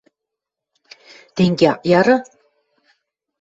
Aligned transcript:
«Тенге 1.35 1.65
ак 1.73 1.81
яры... 1.99 2.15